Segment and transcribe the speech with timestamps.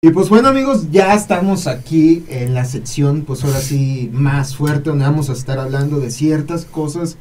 [0.00, 4.90] Y pues bueno amigos, ya estamos aquí en la sección, pues ahora sí, más fuerte,
[4.90, 7.16] donde vamos a estar hablando de ciertas cosas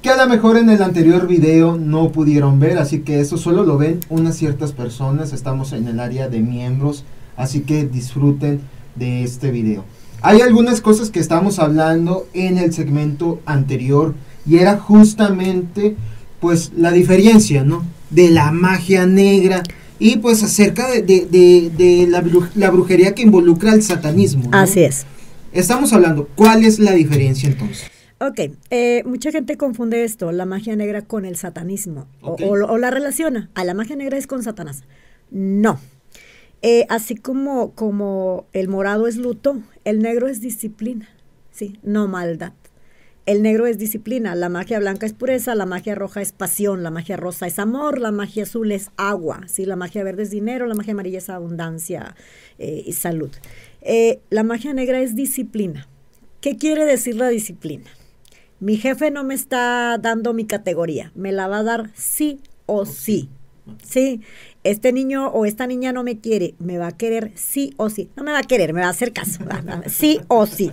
[0.00, 3.64] que a lo mejor en el anterior video no pudieron ver, así que eso solo
[3.64, 7.04] lo ven unas ciertas personas, estamos en el área de miembros,
[7.36, 8.62] así que disfruten
[8.94, 9.84] de este video.
[10.22, 14.14] Hay algunas cosas que estamos hablando en el segmento anterior
[14.46, 15.96] y era justamente
[16.40, 17.84] pues la diferencia, ¿no?
[18.08, 19.62] De la magia negra
[19.98, 22.08] y pues acerca de,
[22.54, 24.50] la, brujería que involucra al satanismo.
[24.52, 25.06] Así es.
[25.52, 27.90] Estamos hablando, ¿cuál es la diferencia entonces?
[28.20, 33.50] Ok, eh, mucha gente confunde esto, la magia negra con el satanismo, o, la relaciona,
[33.54, 34.84] a la magia negra es con Satanás.
[35.30, 35.80] No.
[36.62, 41.08] Eh, así como, como el morado es luto, el negro es disciplina,
[41.50, 42.52] sí, no maldad.
[43.24, 46.90] El negro es disciplina, la magia blanca es pureza, la magia roja es pasión, la
[46.90, 49.64] magia rosa es amor, la magia azul es agua, ¿sí?
[49.64, 52.16] la magia verde es dinero, la magia amarilla es abundancia
[52.58, 53.30] eh, y salud.
[53.80, 55.88] Eh, la magia negra es disciplina.
[56.40, 57.90] ¿Qué quiere decir la disciplina?
[58.58, 62.86] Mi jefe no me está dando mi categoría, me la va a dar sí o
[62.86, 63.28] sí.
[63.84, 64.20] Sí,
[64.64, 68.10] este niño o esta niña no me quiere, me va a querer sí o sí.
[68.16, 69.38] No me va a querer, me va a hacer caso.
[69.86, 70.70] sí o sí.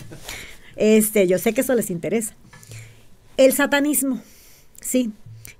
[0.79, 2.35] Este, yo sé que eso les interesa.
[3.35, 4.21] El satanismo,
[4.79, 5.11] sí.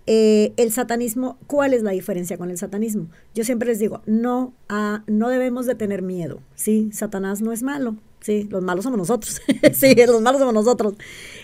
[0.07, 3.09] Eh, el satanismo, ¿cuál es la diferencia con el satanismo?
[3.35, 6.89] Yo siempre les digo, no, ah, no debemos de tener miedo, ¿sí?
[6.93, 8.47] Satanás no es malo, ¿sí?
[8.49, 9.41] Los malos somos nosotros,
[9.73, 10.93] sí, los malos somos nosotros.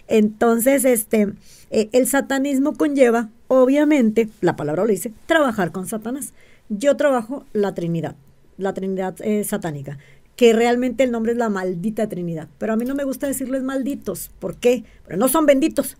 [0.07, 1.33] Entonces, este,
[1.69, 6.33] eh, el satanismo conlleva, obviamente, la palabra lo dice, trabajar con Satanás.
[6.69, 8.15] Yo trabajo la Trinidad,
[8.57, 9.99] la Trinidad eh, satánica
[10.35, 12.49] que realmente el nombre es la maldita Trinidad.
[12.57, 14.31] Pero a mí no me gusta decirles malditos.
[14.39, 14.83] ¿Por qué?
[15.05, 15.97] Pero no son benditos,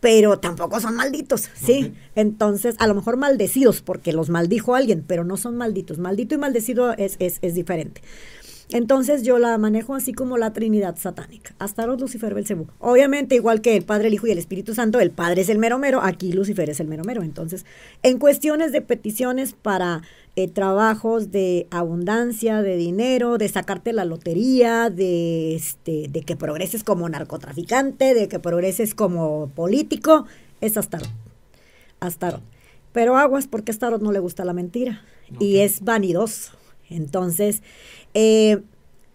[0.00, 1.94] pero tampoco son malditos, ¿sí?
[2.14, 5.98] Entonces, a lo mejor maldecidos, porque los maldijo alguien, pero no son malditos.
[5.98, 8.02] Maldito y maldecido es, es, es diferente.
[8.70, 11.54] Entonces yo la manejo así como la Trinidad satánica.
[11.58, 12.66] Astaroth, Lucifer, Belcebú.
[12.80, 15.58] Obviamente, igual que el Padre, el Hijo y el Espíritu Santo, el Padre es el
[15.58, 17.22] mero mero, aquí Lucifer es el mero mero.
[17.22, 17.64] Entonces,
[18.02, 20.02] en cuestiones de peticiones para
[20.36, 26.84] eh, trabajos de abundancia, de dinero, de sacarte la lotería, de, este, de que progreses
[26.84, 30.26] como narcotraficante, de que progreses como político,
[30.60, 31.08] es Astaroth.
[32.00, 32.42] Astaroth.
[32.92, 35.02] Pero aguas porque a Astaroth no le gusta la mentira
[35.40, 36.52] y es vanidoso.
[36.90, 37.62] Entonces,
[38.20, 38.62] eh,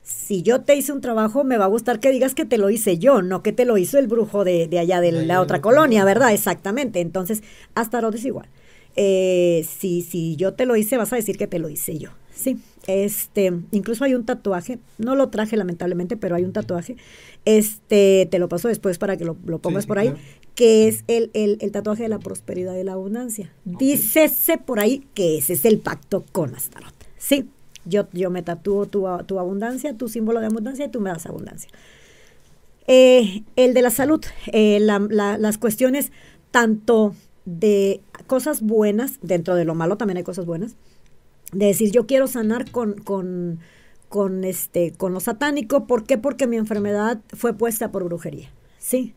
[0.02, 2.70] si yo te hice un trabajo, me va a gustar que digas que te lo
[2.70, 6.06] hice yo, no que te lo hizo el brujo de, allá de la otra colonia,
[6.06, 6.32] ¿verdad?
[6.32, 7.02] Exactamente.
[7.02, 7.44] Entonces,
[7.76, 8.48] Astaroth es igual.
[8.96, 12.12] Eh, si, si yo te lo hice, vas a decir que te lo hice yo.
[12.34, 16.96] Sí, este, incluso hay un tatuaje, no lo traje lamentablemente, pero hay un tatuaje,
[17.44, 20.14] este, te lo paso después para que lo, pongas por ahí,
[20.56, 23.54] que es el, el, tatuaje de la prosperidad y la abundancia.
[23.66, 26.94] Dícese por ahí que ese es el pacto con Astaroth.
[27.18, 27.50] Sí,
[27.86, 31.26] yo, yo me tatúo tu, tu abundancia, tu símbolo de abundancia y tú me das
[31.26, 31.70] abundancia.
[32.88, 36.12] Eh, el de la salud, eh, las cuestiones
[36.52, 40.76] tanto de cosas buenas, dentro de lo malo también hay cosas buenas,
[41.52, 43.60] de decir yo quiero sanar con, con,
[44.10, 46.18] con, este, con lo satánico, ¿por qué?
[46.18, 48.50] Porque mi enfermedad fue puesta por brujería,
[48.80, 49.14] ¿sí?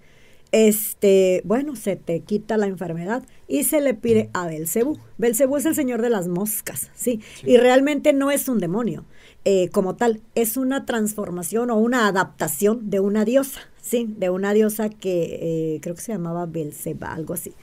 [0.52, 4.98] Este, bueno, se te quita la enfermedad y se le pide a Belcebú.
[5.18, 7.20] Belcebú es el señor de las moscas, ¿sí?
[7.44, 9.04] Y realmente no es un demonio
[9.44, 14.12] eh, como tal, es una transformación o una adaptación de una diosa, ¿sí?
[14.16, 15.38] De una diosa que
[15.74, 17.54] eh, creo que se llamaba Belceba, algo así.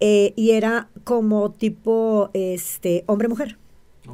[0.00, 3.58] Eh, y era como tipo, este, hombre-mujer.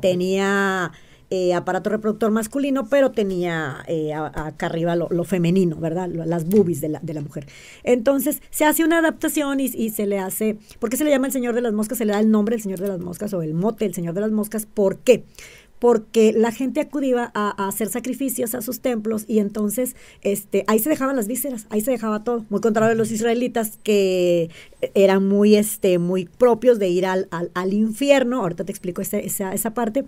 [0.00, 0.92] Tenía
[1.34, 6.10] eh, aparato reproductor masculino, pero tenía eh, acá arriba lo, femenino, ¿verdad?
[6.10, 7.46] Las boobies de la, de la mujer.
[7.84, 11.28] Entonces, se hace una adaptación y, y, se le hace, ¿por qué se le llama
[11.28, 11.96] el Señor de las Moscas?
[11.96, 14.12] Se le da el nombre el Señor de las Moscas o el mote el Señor
[14.12, 14.66] de las Moscas.
[14.66, 15.24] ¿Por qué?
[15.82, 20.88] Porque la gente acudía a, hacer sacrificios a sus templos y entonces este, ahí se
[20.88, 24.48] dejaban las vísceras, ahí se dejaba todo, muy contrario a los israelitas que
[24.94, 29.74] eran muy, este, muy propios de ir al, al, infierno, ahorita te explico esa, esa
[29.74, 30.04] parte,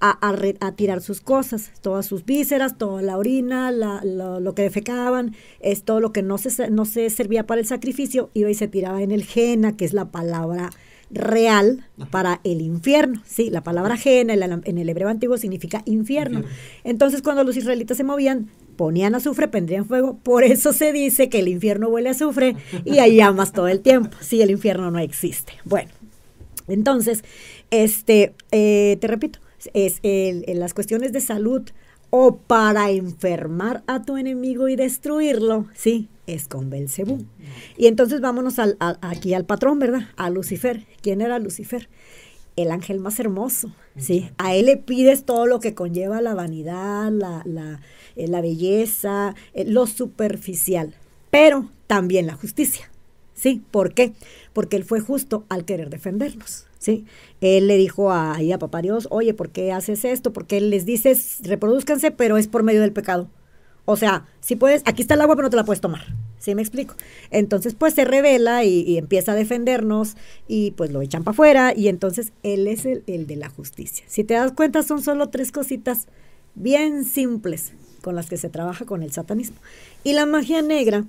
[0.00, 0.18] a,
[0.60, 5.82] a, tirar sus cosas, todas sus vísceras, toda la orina, la, lo, que defecaban, es
[5.82, 9.02] todo lo que no se, no se servía para el sacrificio, iba y se tiraba
[9.02, 10.70] en el jena, que es la palabra
[11.10, 13.22] real para el infierno.
[13.26, 16.42] Sí, la palabra ajena en, el hebreo antiguo significa infierno.
[16.84, 20.18] Entonces, cuando los israelitas se movían, ponían azufre, prendrían fuego.
[20.22, 23.80] Por eso se dice que el infierno huele a azufre y ahí llamas todo el
[23.80, 24.16] tiempo.
[24.20, 25.54] Sí, el infierno no existe.
[25.64, 25.90] Bueno,
[26.66, 27.24] entonces,
[27.70, 29.40] este, eh, te repito,
[29.74, 31.62] es en las cuestiones de salud
[32.10, 37.24] o para enfermar a tu enemigo y destruirlo, sí, es con Belcebú.
[37.76, 40.08] Y entonces vámonos al, aquí al patrón, ¿verdad?
[40.16, 40.86] A Lucifer.
[41.00, 41.88] ¿Quién era Lucifer?
[42.62, 44.30] el ángel más hermoso, ¿sí?
[44.36, 47.80] A él le pides todo lo que conlleva la vanidad, la, la,
[48.16, 50.94] eh, la belleza, eh, lo superficial,
[51.30, 52.90] pero también la justicia,
[53.32, 53.62] ¿sí?
[53.70, 54.12] ¿Por qué?
[54.52, 57.04] Porque él fue justo al querer defendernos, ¿sí?
[57.40, 60.32] Él le dijo a, ahí a papá Dios, oye, ¿por qué haces esto?
[60.32, 63.28] Porque él les dice, reproduzcanse, pero es por medio del pecado.
[63.90, 66.02] O sea, si puedes, aquí está el agua, pero no te la puedes tomar.
[66.38, 66.94] ¿Sí me explico?
[67.30, 70.14] Entonces, pues se revela y, empieza a defendernos
[70.46, 74.04] y pues lo echan para afuera y entonces él es el, de la justicia.
[74.06, 76.06] Si te das cuenta, son solo tres cositas
[76.54, 79.56] bien simples con las que se trabaja con el satanismo.
[80.04, 81.06] Y la magia negra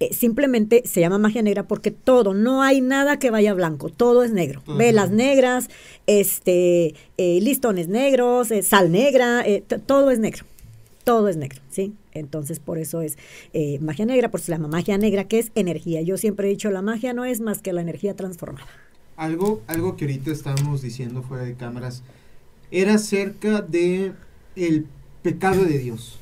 [0.00, 4.22] eh, simplemente se llama magia negra porque todo, no hay nada que vaya blanco, todo
[4.22, 4.62] es negro.
[4.78, 5.68] Velas negras,
[6.06, 9.44] este, eh, listones negros, eh, sal negra,
[9.84, 10.46] todo es negro
[11.04, 11.94] todo es negro, ¿sí?
[12.12, 13.18] Entonces, por eso es
[13.52, 16.02] eh, magia negra, por eso se llama magia negra, que es energía.
[16.02, 18.66] Yo siempre he dicho, la magia no es más que la energía transformada.
[19.16, 22.02] Algo, algo que ahorita estábamos diciendo fuera de cámaras,
[22.70, 24.12] era acerca de
[24.56, 24.86] el
[25.22, 26.18] pecado de Dios,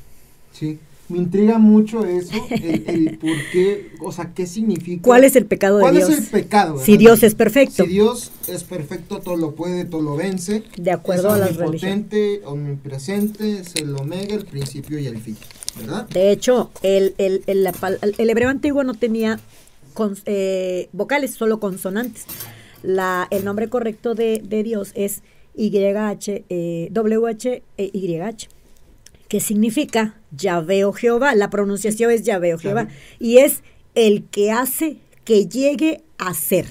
[0.53, 0.79] ¿sí?
[1.11, 5.03] Me intriga mucho eso, el, por qué, o sea, qué significa.
[5.03, 6.05] ¿Cuál es el pecado de Dios?
[6.05, 6.79] ¿Cuál es el pecado?
[6.79, 7.85] Si Dios es perfecto.
[7.85, 10.63] Si Dios es perfecto, todo lo puede, todo lo vence.
[10.77, 12.41] De acuerdo a las religiones.
[12.45, 15.37] omnipresente, es el omega, el principio y el fin,
[15.79, 16.09] ¿verdad?
[16.09, 19.41] De hecho, el, el, el, hebreo antiguo no tenía
[20.27, 22.27] eh, vocales, solo consonantes.
[22.83, 25.23] La, el nombre correcto de, de Dios es
[25.55, 28.60] YH, eh, WH e YH
[29.31, 31.37] que significa Yahvé Jehová.
[31.37, 32.89] La pronunciación es Yahvé Jehová.
[33.21, 33.63] Y es
[33.95, 36.67] el que hace que llegue a ser.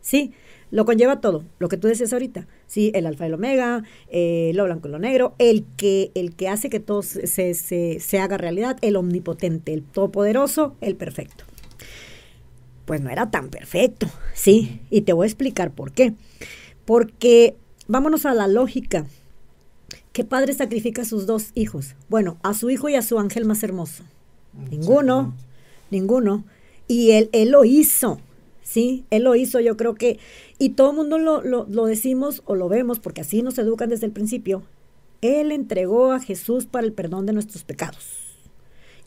[0.00, 0.32] ¿Sí?
[0.72, 2.48] Lo conlleva todo, lo que tú decías ahorita.
[2.66, 2.90] ¿sí?
[2.96, 6.48] El alfa y el omega, eh, lo blanco y lo negro, el que, el que
[6.48, 11.44] hace que todo se, se haga realidad, el omnipotente, el todopoderoso, el perfecto.
[12.86, 14.80] Pues no era tan perfecto, ¿sí?
[14.90, 16.14] Y te voy a explicar por qué.
[16.84, 17.54] Porque
[17.86, 19.06] vámonos a la lógica.
[20.14, 21.96] ¿Qué padre sacrifica a sus dos hijos?
[22.08, 24.04] Bueno, a su hijo y a su ángel más hermoso.
[24.70, 25.34] Ninguno,
[25.90, 26.44] ninguno.
[26.86, 28.20] Y él, él lo hizo,
[28.62, 29.04] ¿sí?
[29.10, 30.20] Él lo hizo, yo creo que,
[30.56, 34.06] y todo el mundo lo, lo, decimos o lo vemos, porque así nos educan desde
[34.06, 34.62] el principio.
[35.20, 38.06] Él entregó a Jesús para el perdón de nuestros pecados.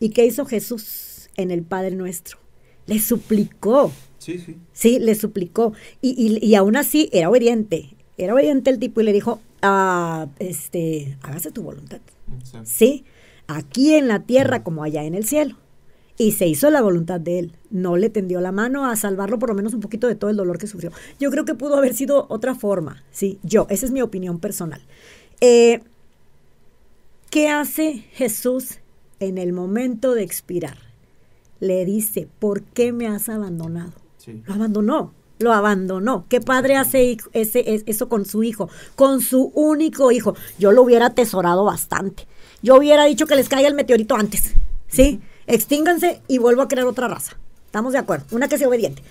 [0.02, 2.38] ¿Y qué hizo Jesús en el Padre nuestro?
[2.86, 3.94] Le suplicó.
[4.18, 4.58] Sí, sí.
[4.74, 5.72] Sí, le suplicó.
[6.02, 7.96] Y, y, y aún así era obediente.
[8.18, 9.40] Era obediente el tipo y le dijo,
[10.40, 12.00] este, hágase tu voluntad.
[12.64, 13.06] Sí,
[13.48, 15.56] aquí en la tierra como allá en el cielo.
[16.20, 17.52] Y se hizo la voluntad de él.
[17.70, 20.38] No le tendió la mano a salvarlo por lo menos un poquito de todo el
[20.38, 20.92] dolor que sufrió.
[21.20, 23.04] Yo creo que pudo haber sido otra forma.
[23.12, 24.82] Sí, yo, esa es mi opinión personal.
[25.42, 25.82] Eh,
[27.30, 28.80] ¿Qué hace Jesús
[29.20, 30.78] en el momento de expirar?
[31.60, 33.94] Le dice, ¿por qué me has abandonado?
[34.46, 36.26] Lo abandonó lo abandonó.
[36.30, 38.70] ¿Qué padre hace ese, eso con su hijo?
[38.96, 40.36] Con su único hijo.
[40.58, 42.28] Yo lo hubiera atesorado bastante.
[42.62, 44.54] Yo hubiera dicho que les caiga el meteorito antes.
[44.88, 45.22] ¿Sí?
[45.46, 47.38] Extínganse y vuelvo a crear otra raza.
[47.66, 48.26] ¿Estamos de acuerdo?
[48.32, 49.04] Una que sea obediente.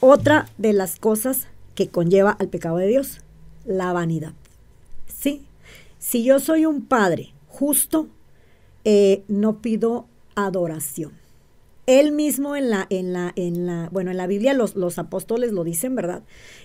[0.00, 3.20] Otra de las cosas que conlleva al pecado de Dios,
[3.64, 4.32] la vanidad.
[5.06, 5.46] ¿Sí?
[5.98, 8.08] Si yo soy un padre justo,
[8.84, 11.12] eh, no pido adoración
[11.88, 15.52] él mismo en la, en la, en la, bueno, en la Biblia los, los apóstoles
[15.52, 16.22] lo dicen, ¿verdad?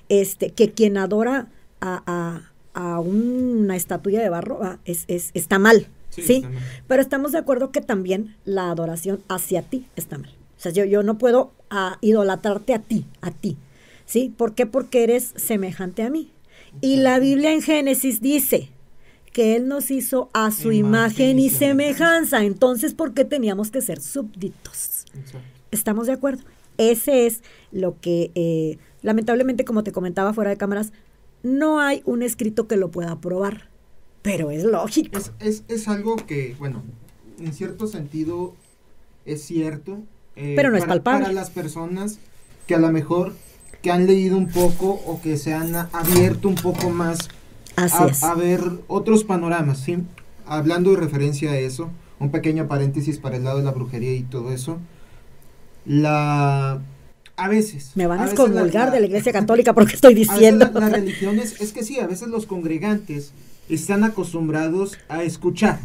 [0.09, 1.47] Este, que quien adora
[1.79, 2.41] a,
[2.75, 6.43] una estatua de barro ah, es, es, está mal, ¿sí?
[6.87, 10.31] Pero estamos de acuerdo que también la adoración hacia ti está mal.
[10.57, 13.57] O sea, yo, yo no puedo ah, idolatrarte a ti, a ti,
[14.05, 14.33] ¿sí?
[14.35, 14.65] ¿Por qué?
[14.65, 16.31] Porque eres semejante a mí.
[16.81, 18.71] Y la Biblia en Génesis dice,
[19.31, 22.43] que Él nos hizo a su imagen, y, semejanza.
[22.43, 25.02] Entonces, ¿por qué teníamos que ser súbditos?
[25.71, 26.43] ¿Estamos de acuerdo?
[26.77, 30.91] Ese es lo que, eh, lamentablemente, como te comentaba fuera de cámaras,
[31.43, 33.69] no hay un escrito que lo pueda probar,
[34.21, 35.19] pero es lógico.
[35.39, 36.83] Es, es, algo que, bueno,
[37.39, 38.55] en cierto sentido
[39.25, 39.99] es cierto.
[40.35, 41.23] Eh, pero no es palpable.
[41.23, 42.19] Para las personas
[42.67, 43.33] que a lo mejor
[43.81, 47.29] que han leído un poco o que se han abierto un poco más
[47.75, 49.97] a, ver otros panoramas, ¿sí?
[50.45, 51.89] Hablando de referencia a eso,
[52.19, 54.79] un pequeño paréntesis para el lado de la brujería y todo eso.
[55.85, 56.81] La
[57.35, 57.91] a veces.
[57.95, 60.69] Me van a, excomulgar de la iglesia católica porque estoy diciendo.
[60.73, 63.33] las religiones, es que sí, a veces los congregantes
[63.69, 65.79] están acostumbrados a escuchar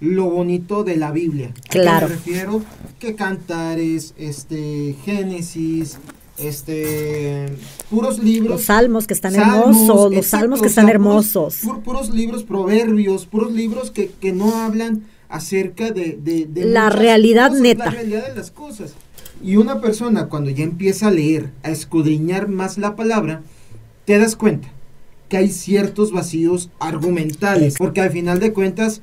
[0.00, 1.52] lo bonito de la Biblia.
[1.68, 2.08] Claro.
[2.08, 2.62] me refiero
[2.98, 5.98] que cantares, este, Génesis,
[6.38, 7.46] este
[7.90, 13.26] puros libros los salmos que están hermosos los salmos que están hermosos puros, libros proverbios
[13.26, 18.50] puros libros que, que no hablan acerca de, la realidad neta la realidad de las
[18.50, 18.94] cosas
[19.42, 23.42] y una persona cuando ya empieza a leer a escudriñar más la palabra
[24.04, 24.68] te das cuenta
[25.28, 29.00] que hay ciertos vacíos argumentales, porque al final de cuentas,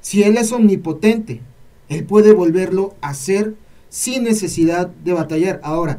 [0.00, 1.40] si Él es omnipotente,
[1.88, 3.54] Él puede volverlo a hacer
[3.88, 5.60] sin necesidad de batallar.
[5.64, 5.98] Ahora,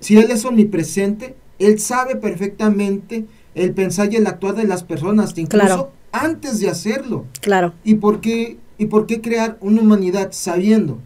[0.00, 3.24] si Él es omnipresente, Él sabe perfectamente
[3.54, 7.24] el pensar y el actuar de las personas, incluso antes de hacerlo.
[7.40, 7.72] Claro.
[7.84, 10.98] ¿Y por qué, y por qué crear una humanidad sabiendo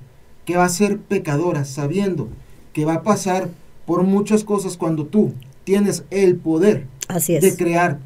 [0.44, 2.28] que va a ser pecadora, sabiendo
[2.72, 3.48] que va a pasar
[3.86, 5.32] por muchas cosas cuando tú
[5.64, 7.42] tienes el poder Así es.
[7.42, 7.98] de crear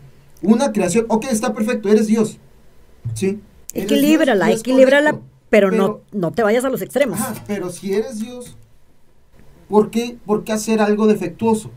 [0.42, 1.06] una creación.
[1.08, 2.38] Ok, está perfecto, eres Dios.
[3.14, 3.40] ¿Sí?
[3.74, 5.18] Equilíbrala, equilíbrala,
[5.50, 7.18] pero, no, no te vayas a los extremos.
[7.46, 8.56] Pero si eres Dios,
[9.68, 11.70] ¿por qué, ¿por qué hacer algo defectuoso?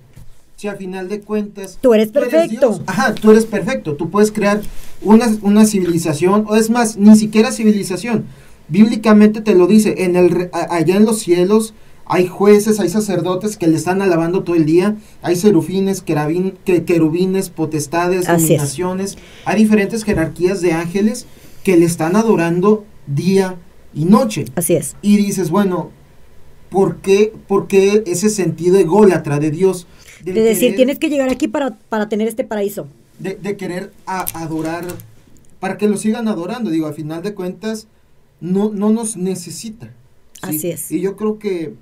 [0.56, 1.80] Si al final de cuentas...
[1.82, 2.82] Tú eres perfecto.
[2.86, 3.96] Ajá, tú eres perfecto.
[3.96, 4.62] Tú puedes crear
[5.02, 8.26] una, una civilización, o es más, ni siquiera civilización.
[8.72, 11.74] Bíblicamente te lo dice, en el, allá en los cielos
[12.06, 16.54] hay jueces, hay sacerdotes que le están alabando todo el día, hay serufines, querubines,
[16.86, 21.26] querubines potestades, dominaciones, hay diferentes jerarquías de ángeles
[21.66, 23.58] que le están adorando día
[23.94, 24.46] y noche.
[24.56, 24.96] Así es.
[25.02, 25.92] Y dices, bueno,
[26.70, 29.86] ¿por qué, por qué ese sentido ególatra de Dios?
[30.24, 32.88] De, decir, tienes que llegar aquí para, para tener este paraíso.
[33.20, 34.86] De, de querer adorar,
[35.60, 36.70] para que lo sigan adorando.
[36.70, 37.88] Digo, al final de cuentas,
[38.42, 39.94] no, no nos necesita.
[40.42, 40.92] Así es.
[40.92, 41.76] Y yo creo que...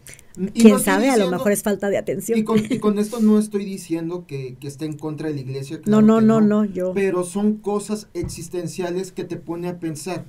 [0.54, 2.40] Quién sabe, a lo mejor es falta de atención.
[2.40, 5.82] Y con, esto no estoy diciendo que, que, esté en contra de la iglesia.
[5.86, 6.94] no, no, no, no, yo.
[6.94, 10.24] Pero son cosas existenciales que te pone a pensar.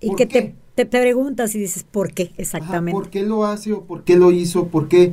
[0.00, 2.92] Y que te, te, preguntas y dices, ¿por qué exactamente?
[2.92, 4.66] ¿Por qué lo hace o por qué lo hizo?
[4.66, 5.12] ¿Por qué,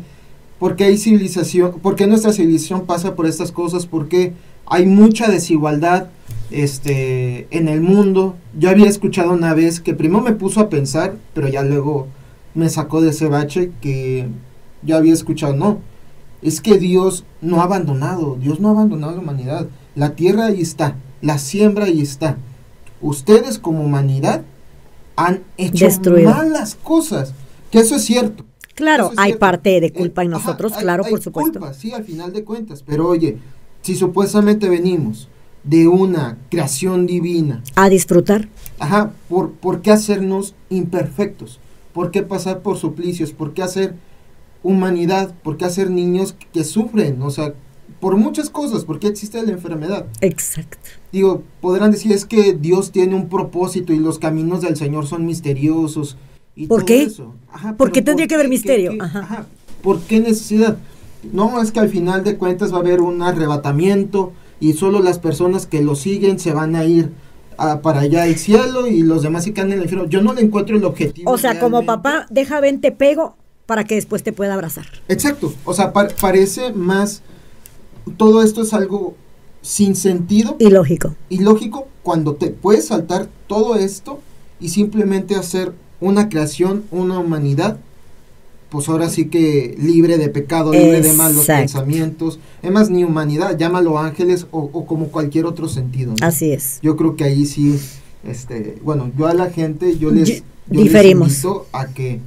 [0.59, 1.79] por qué hay civilización?
[1.79, 3.85] ¿Por qué nuestra civilización pasa por estas cosas?
[3.85, 4.33] ¿Por qué
[4.65, 6.09] hay mucha desigualdad
[6.51, 8.35] este, en el mundo?
[8.57, 12.07] Yo había escuchado una vez que primero me puso a pensar, pero ya luego
[12.53, 14.27] me sacó de ese bache que
[14.83, 15.79] yo había escuchado, no,
[16.41, 20.61] es que Dios no ha abandonado, Dios no ha abandonado la humanidad, la tierra ahí
[20.61, 22.37] está, la siembra ahí está.
[23.01, 24.43] Ustedes como humanidad
[25.15, 25.87] han hecho
[26.23, 27.33] malas cosas,
[27.69, 28.45] que eso es cierto.
[28.75, 31.59] Claro, hay parte de culpa en nosotros, claro, por supuesto.
[31.59, 33.37] Culpa, sí, al final de cuentas, pero oye,
[33.81, 35.27] si supuestamente venimos
[35.63, 37.63] de una creación divina.
[37.75, 38.47] A disfrutar.
[38.79, 41.59] Ajá, ¿por, ¿por qué hacernos imperfectos?
[41.93, 43.31] ¿Por qué pasar por suplicios?
[43.31, 43.95] ¿Por qué hacer
[44.63, 45.33] humanidad?
[45.43, 47.21] ¿Por qué hacer niños que sufren?
[47.21, 47.53] O sea,
[47.99, 50.07] por muchas cosas, porque existe la enfermedad.
[50.21, 50.89] Exacto.
[51.11, 55.25] Digo, podrán decir es que Dios tiene un propósito y los caminos del Señor son
[55.25, 56.17] misteriosos.
[56.55, 57.11] Y ¿Por qué?
[57.77, 58.93] ¿Por qué tendría que haber misterio?
[58.99, 59.45] ajá.
[59.83, 60.77] ¿Por qué necesidad?
[61.31, 65.19] No, es que al final de cuentas va a haber un arrebatamiento y solo las
[65.19, 67.11] personas que lo siguen se van a ir
[67.83, 70.07] para allá al cielo y los demás se quedan en el infierno.
[70.07, 71.29] Yo no le encuentro el objetivo.
[71.29, 74.85] O sea, como papá, deja ven, te pego para que después te pueda abrazar.
[75.09, 75.53] Exacto.
[75.65, 77.23] O sea, parece más
[78.17, 79.15] todo esto es algo
[79.61, 80.55] sin sentido.
[80.59, 81.15] Ilógico.
[81.29, 84.19] Ilógico cuando te puedes saltar todo esto
[84.59, 87.77] y simplemente hacer una creación, una humanidad,
[88.71, 92.39] pues ahora sí que libre de pecado, libre de malos pensamientos.
[92.63, 96.13] Además, ni humanidad, llámalo ángeles o, como cualquier otro sentido.
[96.21, 96.79] Así es.
[96.81, 97.77] Yo creo que ahí sí,
[98.25, 101.45] este, bueno, yo a la gente, yo les, diferimos.
[101.73, 102.21] a que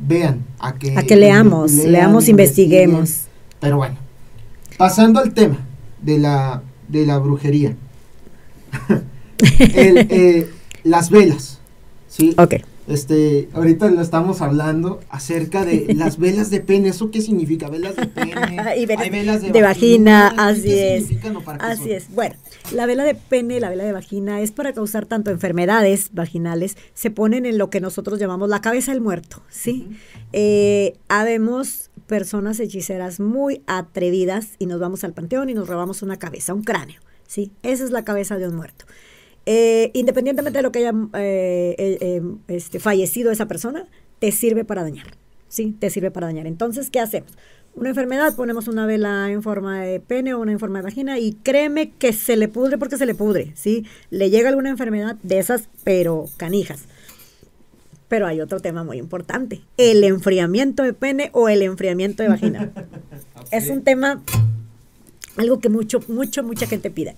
[0.00, 3.26] vean, a que, a que leamos, leamos, investiguemos.
[3.60, 3.96] Pero bueno,
[4.76, 5.58] Pasando al tema
[6.02, 7.76] de la, de la brujería.
[9.36, 10.48] Eh,
[10.84, 11.58] las velas.
[12.08, 12.34] ¿sí?
[12.38, 12.54] Ok.
[12.86, 16.88] Este, ahorita lo estamos hablando acerca de las velas de pene.
[16.88, 17.68] ¿Eso qué significa?
[17.68, 18.32] Velas de pene.
[18.76, 21.06] y velas, de, vagina, así es.
[21.60, 22.10] así es.
[22.10, 22.36] Bueno,
[22.72, 27.10] la vela de pene, la vela de vagina es para causar tanto enfermedades vaginales, se
[27.10, 29.88] ponen en lo que nosotros llamamos la cabeza del muerto, ¿sí?
[30.32, 36.18] Eh, habemos personas hechiceras muy atrevidas y nos vamos al panteón y nos robamos una
[36.18, 37.52] cabeza, un cráneo, ¿sí?
[37.62, 38.84] Esa es la cabeza de un muerto.
[39.46, 43.86] Eh, independientemente de lo que haya eh, eh, este, fallecido esa persona,
[44.18, 45.06] te sirve para dañar,
[45.48, 45.76] ¿sí?
[45.78, 46.46] Te sirve para dañar.
[46.46, 47.32] Entonces, ¿qué hacemos?
[47.74, 51.18] Una enfermedad, ponemos una vela en forma de pene o una en forma de vagina
[51.18, 53.84] y créeme que se le pudre porque se le pudre, ¿sí?
[54.10, 56.84] Le llega alguna enfermedad de esas, pero canijas.
[58.08, 62.72] Pero hay otro tema muy importante, el enfriamiento de pene o el enfriamiento de vagina.
[63.50, 64.22] Es un tema,
[65.36, 67.14] algo que mucho, mucho, mucha gente pide.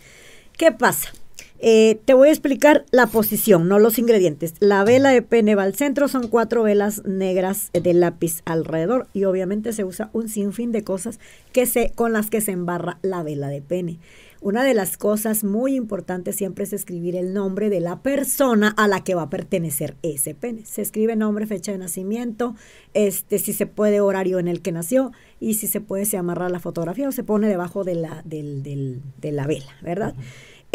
[0.57, 1.13] ¿Qué pasa?
[1.59, 4.55] Eh, te voy a explicar la posición, no los ingredientes.
[4.61, 9.25] La vela de pene va al centro, son cuatro velas negras de lápiz alrededor y
[9.25, 11.19] obviamente se usa un sinfín de cosas
[11.53, 13.99] que se, con las que se embarra la vela de pene.
[14.43, 18.87] Una de las cosas muy importantes siempre es escribir el nombre de la persona a
[18.87, 20.65] la que va a pertenecer ese pene.
[20.67, 22.55] Se escribe nombre, fecha de nacimiento,
[22.93, 25.11] este, si se puede horario en el que nació
[25.41, 28.63] y si se puede se amarra la fotografía o se pone debajo de la, del,
[28.63, 30.15] de la vela, ¿verdad?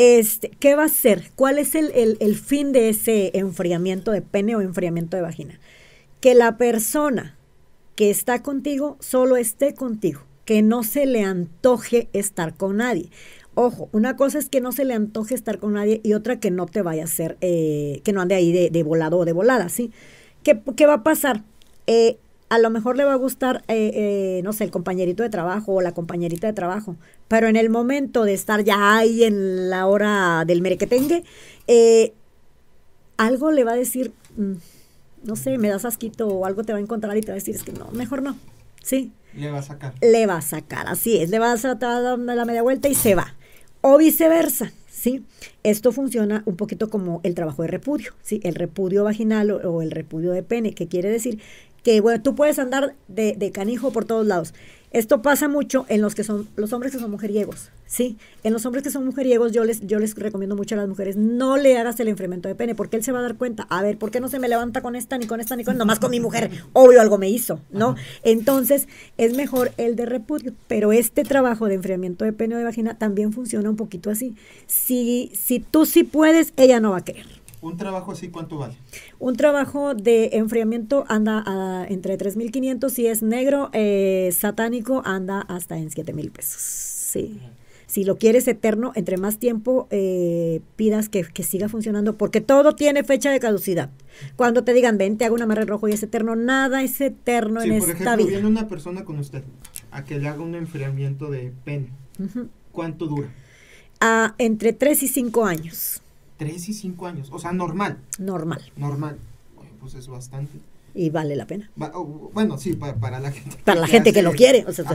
[0.04, 1.30] Este, ¿Qué va a ser?
[1.36, 5.60] ¿Cuál es el, el fin de ese enfriamiento de pene o enfriamiento de vagina?
[6.22, 7.38] Que la persona
[7.96, 13.12] que está contigo solo esté contigo, que no se le antoje estar con nadie.
[13.54, 16.50] Ojo, una cosa es que no se le antoje estar con nadie y otra que
[16.50, 19.70] no te vaya a hacer, eh, que no ande ahí de, volado o de volada,
[19.70, 19.92] ¿sí?
[20.42, 21.44] ¿Qué, qué va a pasar?
[21.86, 22.18] Eh,
[22.52, 25.82] a lo mejor le va a gustar, eh, no sé, el compañerito de trabajo o
[25.82, 26.98] la compañerita de trabajo,
[27.30, 31.24] pero en el momento de estar ya ahí en la hora del merequetengue,
[33.16, 34.54] algo le va a decir, mm,
[35.24, 37.36] no sé, me das asquito o algo te va a encontrar y te va a
[37.36, 38.36] decir, es que no, mejor no,
[38.84, 39.14] ¿sí?
[39.34, 39.94] Le va a sacar.
[40.02, 43.16] Le va a sacar, así es, le va a dar la media vuelta y se
[43.16, 43.34] va
[43.80, 44.74] o viceversa.
[45.02, 45.26] ¿sí?
[45.64, 48.40] Esto funciona un poquito como el trabajo de repudio, ¿sí?
[48.44, 51.40] El repudio vaginal o, el repudio de pene, que quiere decir
[51.84, 54.54] que, bueno, tú puedes andar de, de, canijo por todos lados,
[54.92, 58.18] esto pasa mucho en los que son los hombres que son mujeriegos, ¿sí?
[58.44, 61.16] En los hombres que son mujeriegos yo les yo les recomiendo mucho a las mujeres
[61.16, 63.82] no le hagas el enfriamiento de pene porque él se va a dar cuenta, a
[63.82, 66.00] ver, ¿por qué no se me levanta con esta ni con esta ni con nomás
[66.00, 66.52] con mi mujer?
[66.74, 67.96] Obvio algo me hizo, ¿no?
[68.24, 72.66] Entonces, es mejor el de repudio, pero este trabajo de enfriamiento de pene o de
[72.66, 74.36] vagina también funciona un poquito así.
[74.68, 77.41] Si si tú sí puedes, ella no va a querer.
[77.62, 78.76] ¿Un trabajo así cuánto vale?
[79.20, 85.78] Un trabajo de enfriamiento anda a, entre 3.500, si es negro, eh, satánico, anda hasta
[85.78, 86.62] en 7.000 pesos.
[86.62, 87.40] Sí.
[87.86, 93.04] Si lo quieres eterno, entre más tiempo eh, pidas que, siga funcionando, porque todo tiene
[93.04, 93.90] fecha de caducidad.
[94.38, 97.62] Cuando te digan, ven, te hago un amarre rojo y es eterno, nada es eterno
[97.62, 99.44] en esta ejemplo, viene una persona con usted
[99.92, 101.90] a que le haga un enfriamiento de pene.
[102.72, 103.28] ¿Cuánto dura?
[104.00, 106.02] A, entre 3 y 5 años.
[106.42, 108.00] 3 y 5 años, o sea, normal.
[108.18, 108.64] Normal.
[108.76, 109.16] Normal.
[109.56, 110.58] Bueno, pues es bastante.
[110.96, 111.70] Y vale la pena.
[112.34, 113.58] bueno, sí, para, la gente.
[113.64, 114.66] Para la gente que lo quiere.
[114.68, 114.86] O sea,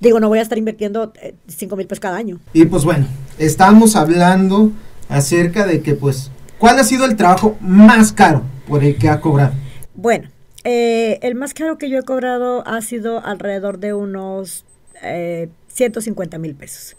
[0.00, 1.14] digo, no voy a estar invirtiendo
[1.46, 2.40] 5 eh, mil pesos cada año.
[2.52, 3.06] Y pues bueno,
[3.38, 4.70] estamos hablando
[5.08, 9.18] acerca de que, pues, ¿cuál ha sido el trabajo más caro por el que ha
[9.22, 9.54] cobrado?
[9.94, 10.28] Bueno,
[10.62, 14.66] eh, el más caro que yo he cobrado ha sido alrededor de unos
[15.02, 16.98] eh, 150 mil pesos.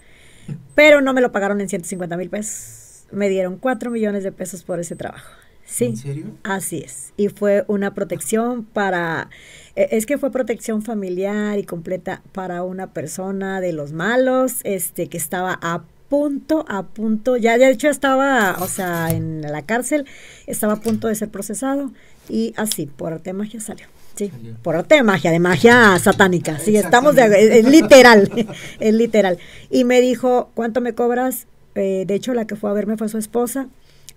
[0.73, 2.82] Pero no me lo pagaron en 150 mil pesos
[3.13, 5.31] me dieron cuatro millones de pesos por ese trabajo.
[5.65, 5.85] Sí.
[5.85, 6.25] ¿En serio?
[6.43, 7.13] Así es.
[7.17, 9.29] Y fue una protección para,
[9.75, 15.07] e, es que fue protección familiar y completa para una persona de los malos, este,
[15.07, 20.05] que estaba a punto, a punto, ya de hecho estaba, o sea, en la cárcel,
[20.45, 21.91] estaba a punto de ser procesado
[22.29, 23.87] y así, por arte de magia salió.
[24.15, 26.59] Sí, por arte de magia, de magia satánica.
[26.59, 28.29] Sí, estamos de, es literal,
[28.79, 29.39] es literal.
[29.71, 31.47] Y me dijo, ¿cuánto me cobras?
[31.75, 33.67] Eh, de hecho la que fue a verme fue su esposa,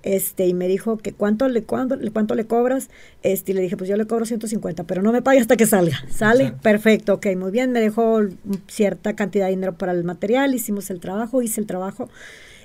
[0.02, 2.90] este, y me dijo que cuánto le, cuánto, cuánto le cobras,
[3.22, 5.66] este, y le dije, pues yo le cobro 150, pero no me pague hasta que
[5.66, 6.04] salga.
[6.10, 6.52] ¿Sale?
[6.62, 8.20] Perfecto, ok, muy bien, me dejó
[8.68, 12.08] cierta cantidad de dinero para el material, hicimos el trabajo, hice el trabajo,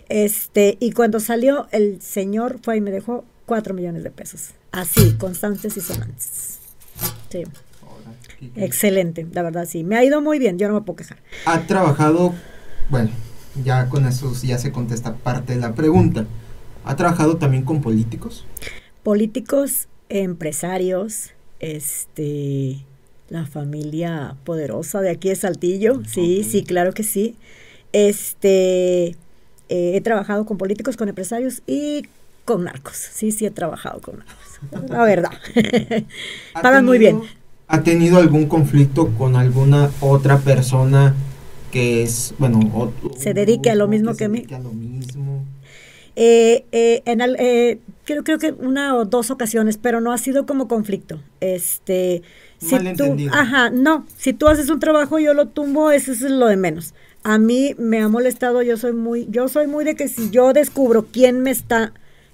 [0.10, 4.52] este, y cuando salió, el señor fue y me dejó 4 millones de pesos.
[4.72, 6.60] Así, constantes y sonantes.
[7.30, 7.44] Sí.
[8.56, 9.84] Excelente, la verdad, sí.
[9.84, 11.18] Me ha ido muy bien, yo no me puedo quejar.
[11.46, 12.34] Ha trabajado,
[12.90, 13.10] bueno,
[13.64, 16.26] ya con eso ya se contesta parte de la pregunta.
[16.84, 18.46] ¿Ha trabajado también con políticos?
[19.04, 22.78] Políticos, empresarios, este,
[23.30, 27.36] la familia poderosa de aquí de Saltillo, sí, sí, claro que sí.
[27.94, 29.16] Este,
[29.70, 32.04] eh, he trabajado con políticos, con empresarios y
[32.46, 32.96] con narcos.
[32.96, 34.90] Sí, sí he trabajado con narcos.
[34.90, 35.32] La verdad.
[36.62, 37.22] Pagan muy bien.
[37.68, 41.16] ¿Ha tenido algún conflicto con alguna otra persona
[41.72, 44.46] que es, bueno, se dedique a lo mismo que, a mí.
[44.50, 45.46] lo mismo.
[46.16, 50.46] Eh, eh, en eh, creo, creo que una o dos ocasiones, pero no ha sido
[50.46, 51.22] como conflicto.
[51.40, 52.22] Este,
[52.60, 56.48] si tú, ajá, no, si tú haces un trabajo yo lo tumbo, eso es lo
[56.48, 56.94] de menos.
[57.24, 60.54] A mí me ha molestado, yo soy muy, yo soy muy de que si yo
[60.54, 61.94] descubro quién me está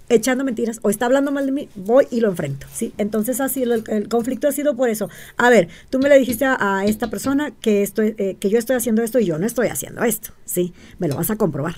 [0.10, 2.93] echando mentiras o está hablando mal de mí, voy y lo enfrento, ¿sí?
[2.98, 5.10] Entonces así el, el conflicto ha sido por eso.
[5.38, 8.76] A ver, tú me le dijiste a, esta persona que, estoy, eh, que yo estoy
[8.76, 10.74] haciendo esto y yo no estoy haciendo esto, ¿sí?
[11.00, 11.76] Me lo vas a comprobar.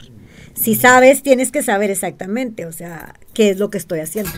[0.54, 4.32] Si sabes, tienes que saber exactamente, o sea, qué es lo que estoy haciendo.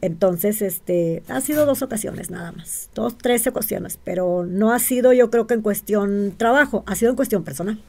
[0.00, 5.12] Entonces, este, ha sido dos ocasiones nada más, dos, tres ocasiones, pero no ha sido
[5.12, 7.80] yo creo que en cuestión trabajo, ha sido en cuestión personal.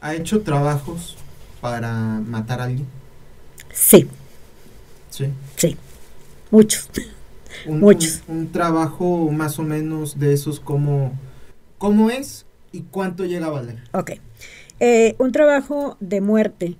[0.00, 1.16] ¿Ha hecho trabajos
[1.60, 2.86] para matar a alguien?
[3.72, 4.08] Sí.
[5.56, 5.76] Sí.
[6.50, 6.88] muchos.
[7.66, 8.22] muchos.
[8.28, 11.12] Un, trabajo más o menos de esos como,
[11.78, 13.82] ¿cómo es y cuánto llega a valer?
[13.92, 14.12] Ok.
[14.80, 16.76] Eh, un trabajo de muerte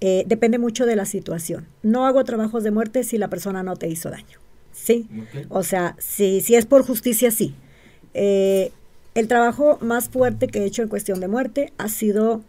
[0.00, 1.66] eh, depende mucho de la situación.
[1.82, 4.38] No hago trabajos de muerte si la persona no te hizo daño.
[4.72, 5.08] ¿Sí?
[5.48, 7.54] O sea, si, si es por justicia, sí.
[8.14, 8.72] Eh,
[9.14, 12.42] el trabajo más fuerte que he hecho en cuestión de muerte ha sido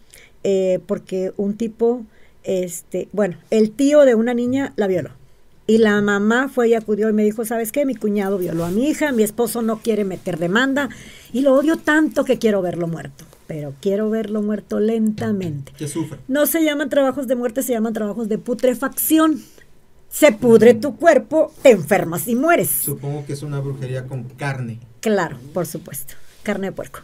[0.88, 2.04] porque un tipo,
[2.44, 5.12] este, bueno, el tío de una niña la violó.
[5.72, 7.86] Y la mamá fue y acudió y me dijo, ¿sabes qué?
[7.86, 10.90] Mi cuñado violó a mi hija, mi esposo no quiere meter demanda
[11.32, 13.24] y lo odio tanto que quiero verlo muerto.
[13.48, 15.72] Pero quiero verlo muerto lentamente.
[15.78, 16.20] Que sufre.
[16.28, 19.42] No se llaman trabajos de muerte, se llaman trabajos de putrefacción.
[20.10, 22.70] Se pudre tu cuerpo, te enfermas y mueres.
[22.70, 24.78] Supongo que es una brujería con carne.
[25.00, 26.16] Claro, por supuesto.
[26.44, 27.00] Carne de puerco.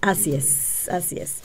[0.00, 1.36] Así es, así es.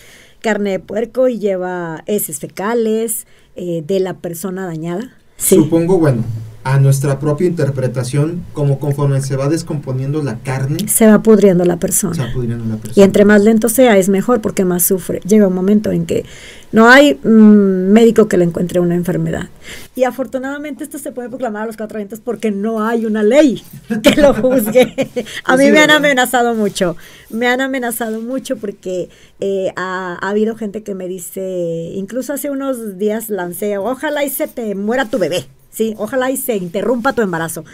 [0.41, 6.24] Carne de puerco y lleva heces fecales eh, de la persona dañada Supongo, bueno,
[6.65, 10.88] a nuestra propia interpretación, como conforme se va descomponiendo la carne.
[10.88, 12.15] Se va pudriendo la persona.
[12.15, 12.93] Se va pudriendo la persona.
[12.95, 15.19] Y entre más lento sea, es mejor porque más sufre.
[15.28, 16.25] Llega un momento en que
[16.71, 19.47] no hay mm, médico que le encuentre una enfermedad.
[19.95, 23.62] Y afortunadamente esto se puede proclamar a los cuatro vientos porque no hay una ley
[24.01, 25.12] que lo juzgue.
[25.43, 26.97] a mí me han amenazado mucho.
[27.30, 32.49] Me han amenazado mucho porque eh, ha, ha habido gente que me dice, incluso hace
[32.49, 35.45] unos días lancé, ojalá y se te muera tu bebé.
[35.75, 37.65] Sí, ojalá y se interrumpa tu embarazo.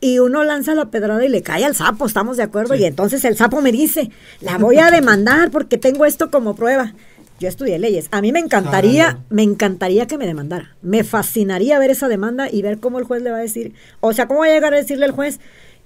[0.00, 2.74] Y uno lanza la pedrada y le cae al sapo, estamos de acuerdo.
[2.74, 6.94] Y entonces el sapo me dice, la voy a demandar porque tengo esto como prueba.
[7.38, 8.08] Yo estudié leyes.
[8.10, 10.74] A mí me encantaría, me encantaría que me demandara.
[10.82, 13.72] Me fascinaría ver esa demanda y ver cómo el juez le va a decir.
[14.00, 15.38] O sea, cómo va a llegar a decirle al juez.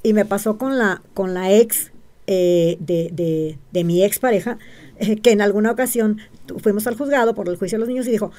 [0.03, 1.91] Y me pasó con la, con la ex
[2.27, 4.57] eh, de, de, de, mi ex pareja,
[4.99, 6.19] eh, que en alguna ocasión
[6.63, 8.31] fuimos al juzgado por el juicio de los niños y dijo,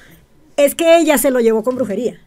[0.56, 2.18] es que ella se lo llevó con brujería.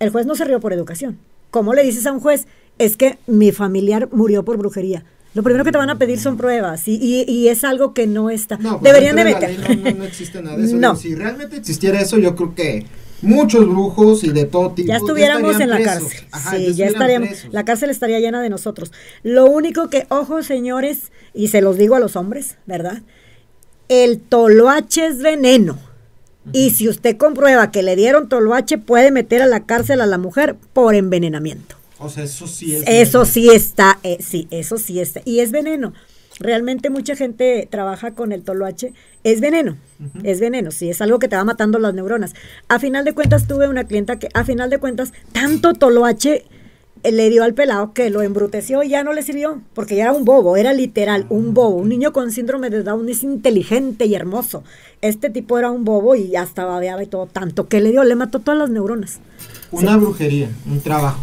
[0.00, 1.18] El juez no se rió por educación.
[1.50, 2.46] ¿Cómo le dices a un juez?
[2.78, 5.04] Es que mi familiar murió por brujería.
[5.34, 8.30] Lo primero que te van a pedir son pruebas y, y, es algo que no
[8.30, 8.56] está.
[8.56, 9.78] No, pues Deberían de meter.
[9.78, 10.96] No, no, existe nada de eso.
[10.96, 12.86] Si realmente existiera eso, yo creo que
[13.22, 14.88] muchos brujos y de todo tipo.
[14.88, 16.26] Ya estuviéramos en la cárcel.
[16.50, 17.46] sí, ya, estaríamos.
[17.52, 18.90] La cárcel estaría llena de nosotros.
[19.22, 23.02] Lo único que, ojo, señores, y se los digo a los hombres, ¿verdad?
[23.88, 25.78] El toloache es veneno.
[26.52, 30.18] Y si usted comprueba que le dieron toloache, puede meter a la cárcel a la
[30.18, 31.76] mujer por envenenamiento.
[31.98, 32.84] O sea, eso sí es.
[32.86, 35.20] Eso sí está, eh, sí, eso sí está.
[35.24, 35.92] Y es veneno.
[36.38, 38.94] Realmente mucha gente trabaja con el toloache.
[39.24, 39.76] Es veneno,
[40.22, 42.32] es veneno, sí, es algo que te va matando las neuronas.
[42.68, 46.46] A final de cuentas tuve una clienta que, a final de cuentas, tanto toloache
[47.02, 50.12] le dio al pelado que lo embruteció y ya no le sirvió, porque ya era
[50.12, 51.76] un bobo, era literal, un bobo.
[51.76, 54.62] Un niño con síndrome de Down es inteligente y hermoso.
[55.00, 58.04] Este tipo era un bobo y ya estaba babeaba y todo, tanto que le dio,
[58.04, 59.20] le mató todas las neuronas.
[59.70, 61.20] Una brujería, un trabajo,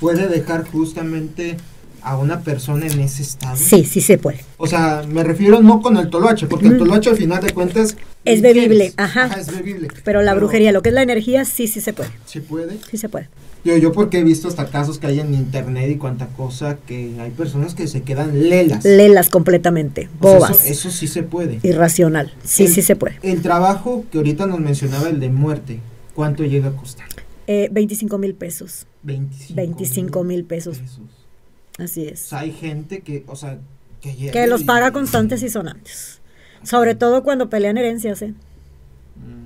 [0.00, 1.56] puede dejar justamente
[2.02, 3.56] a una persona en ese estado?
[3.56, 4.44] Sí, sí se puede.
[4.56, 7.96] O sea, me refiero no con el toloache, porque el toloache al final de cuentas...
[8.24, 9.24] Es bebible, ajá.
[9.24, 9.40] ajá.
[9.40, 9.88] es bebible.
[10.04, 12.10] Pero la brujería, lo que es la energía, sí, sí se puede.
[12.26, 12.78] ¿Sí puede?
[12.90, 13.28] Sí se puede.
[13.64, 17.14] Yo, yo porque he visto hasta casos que hay en internet y cuanta cosa que
[17.20, 18.84] hay personas que se quedan lelas.
[18.84, 20.64] Lelas completamente, bobas.
[20.64, 21.60] eso, sí se puede.
[21.62, 23.18] Irracional, sí, sí se puede.
[23.22, 25.80] El trabajo que ahorita nos mencionaba, el de muerte,
[26.14, 27.06] ¿cuánto llega a costar?
[27.46, 28.86] Eh, 25 mil pesos.
[29.02, 30.80] 25 mil pesos.
[31.80, 32.32] Así es.
[32.32, 33.58] hay gente que, o sea,
[34.00, 36.20] que, que los paga constantes y sonantes.
[36.62, 38.34] Sobre todo cuando pelean herencias, ¿eh?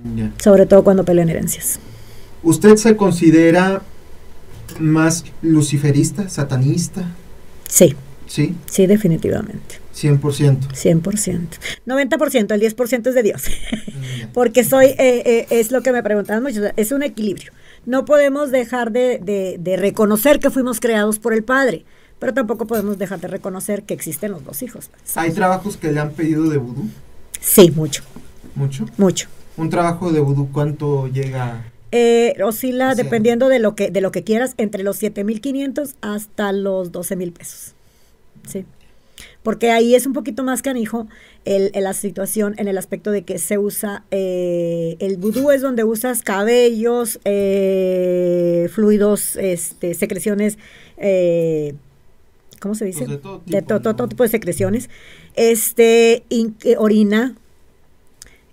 [0.03, 1.79] Mm, Sobre todo cuando pelean herencias.
[2.43, 3.81] ¿Usted se considera
[4.79, 7.05] más luciferista, satanista?
[7.67, 7.95] Sí.
[8.27, 8.55] ¿Sí?
[8.65, 9.79] Sí, definitivamente.
[9.95, 10.19] 100%.
[10.73, 11.47] 100%.
[11.85, 13.43] 90%, el 10% es de Dios.
[13.47, 17.51] Mm, Porque soy, eh, eh, es lo que me preguntaban mucho, es un equilibrio.
[17.85, 19.19] No podemos dejar de,
[19.59, 21.85] de, reconocer que fuimos creados por el Padre,
[22.25, 24.89] pero tampoco podemos dejar de reconocer que existen los dos hijos.
[25.13, 26.89] ¿Hay trabajos que le han pedido de vudú?
[27.39, 28.01] Sí, mucho.
[28.55, 28.87] ¿Mucho?
[28.97, 29.27] Mucho.
[29.57, 31.71] ¿Un trabajo de vudú cuánto llega?
[31.91, 36.91] Eh, oscila dependiendo de lo que de lo que quieras entre los 7.500 hasta los
[36.91, 37.75] 12.000 pesos.
[38.47, 38.65] Sí.
[39.43, 41.05] Porque ahí es un poquito más canijo
[41.45, 45.83] el, la situación en el aspecto de que se usa, eh, el vudú es donde
[45.83, 50.57] usas cabellos, eh, fluidos, este, secreciones,
[52.65, 53.05] ¿cómo se dice?
[53.05, 54.89] Pues de todo tipo, de secreciones,
[55.35, 56.23] este,
[56.79, 57.35] orina,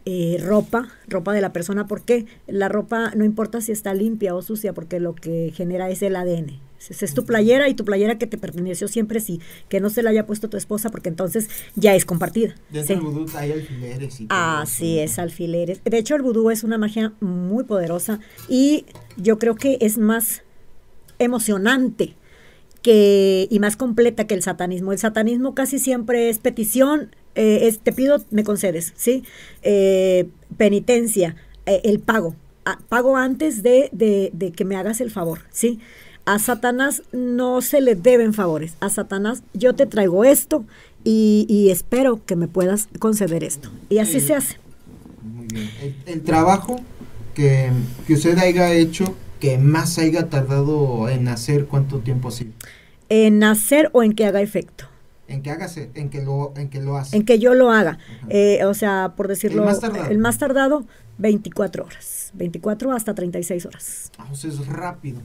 [0.04, 4.42] eh, ropa, ropa de la persona, porque la ropa no importa si está limpia o
[4.42, 6.60] sucia, porque lo que genera es el ADN.
[6.90, 10.02] Es, es tu playera y tu playera que te perteneció siempre sí, que no se
[10.02, 12.54] la haya puesto tu esposa, porque entonces ya es compartida.
[12.68, 15.80] Dentro del vudú hay alfileres y Ah, sí, es alfileres.
[15.84, 18.84] De hecho, el vudú es una magia muy poderosa y
[19.16, 20.42] yo creo que es más
[21.18, 22.14] emocionante
[22.82, 24.92] que, y más completa que el satanismo.
[24.92, 29.24] El satanismo casi siempre es petición eh, te pido, me concedes, ¿sí?
[29.62, 32.36] Eh, penitencia, el pago,
[32.88, 35.80] pago antes de, de, que me hagas el favor, ¿sí?
[36.24, 38.74] A Satanás no se le deben favores.
[38.80, 40.64] A Satanás yo te traigo esto
[41.04, 43.70] y, espero que me puedas conceder esto.
[43.88, 44.56] Y así se hace.
[45.22, 45.70] Muy bien.
[46.06, 46.80] El, trabajo
[47.34, 47.70] que,
[48.06, 52.52] que, usted haya hecho, que más haya tardado en hacer, ¿cuánto tiempo ha sido?
[53.08, 54.84] En hacer o en que haga efecto.
[55.26, 57.16] En que haga, en que lo, en que lo hace.
[57.16, 57.98] En que yo lo haga.
[58.28, 60.10] Eh, o sea, por decirlo, el más, tardado.
[60.10, 60.84] el más tardado,
[61.18, 62.30] 24 horas.
[62.34, 64.12] 24 hasta 36 horas.
[64.16, 65.18] Ah, o sea, es rápido.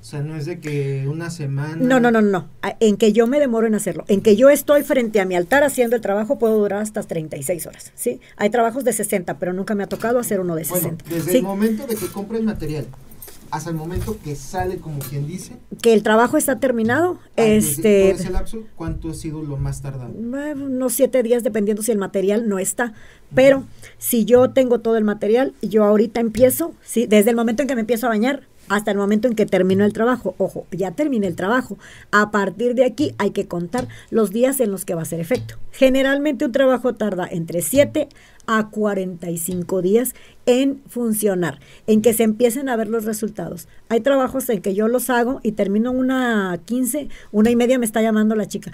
[0.00, 1.76] O sea, no es de que una semana.
[1.76, 2.48] No, no, no, no.
[2.80, 4.04] En que yo me demoro en hacerlo.
[4.08, 7.68] En que yo estoy frente a mi altar haciendo el trabajo, puedo durar hasta 36
[7.68, 7.92] horas.
[7.94, 8.20] ¿sí?
[8.36, 11.04] Hay trabajos de 60, pero nunca me ha tocado hacer uno de 60.
[11.08, 12.88] desde el momento de que compre el material
[13.50, 15.56] hasta el momento que sale, como quien dice.
[15.82, 17.18] Que el trabajo está terminado.
[17.36, 20.12] este, ese lapso, ¿cuánto ha sido lo más tardado?
[20.12, 22.92] Unos siete días, dependiendo si el material no está.
[23.34, 23.64] Pero
[23.98, 27.06] si yo tengo todo el material, y yo ahorita empiezo, ¿sí?
[27.06, 29.84] desde el momento en que me empiezo a bañar, hasta el momento en que termino
[29.84, 30.36] el trabajo.
[30.38, 31.76] Ojo, ya terminé el trabajo.
[32.12, 35.20] A partir de aquí hay que contar los días en los que va a hacer
[35.20, 35.56] efecto.
[35.72, 38.08] Generalmente un trabajo tarda entre 7
[38.46, 40.14] a 45 días
[40.46, 43.66] en funcionar, en que se empiecen a ver los resultados.
[43.88, 47.86] Hay trabajos en que yo los hago y termino una 15, una y media me
[47.86, 48.70] está llamando la chica.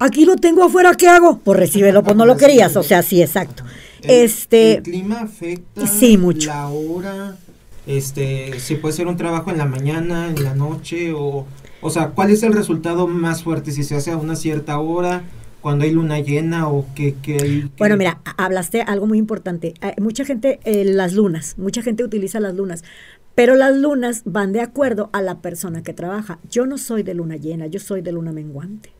[0.00, 1.38] Aquí lo tengo afuera, ¿qué hago?
[1.38, 3.62] Pues recíbelo, pues no lo querías, o sea, sí, exacto.
[4.02, 6.50] este, el clima afecta sí, mucho.
[6.50, 7.36] la hora,
[7.86, 11.46] este, si puede ser un trabajo en la mañana, en la noche, o,
[11.80, 13.72] o sea, ¿cuál es el resultado más fuerte?
[13.72, 15.24] Si se hace a una cierta hora,
[15.60, 17.70] cuando hay luna llena o que, hay...
[17.78, 19.74] Bueno, mira, hablaste algo muy importante.
[19.98, 22.84] mucha gente, eh, las lunas, mucha gente utiliza las lunas,
[23.34, 26.38] pero las lunas van de acuerdo a la persona que trabaja.
[26.50, 28.90] Yo no soy de luna llena, yo soy de luna menguante.